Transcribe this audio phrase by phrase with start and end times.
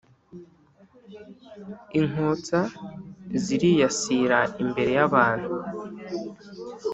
[1.99, 2.59] inkotsa
[3.43, 5.51] ziriyasira imbere yabantu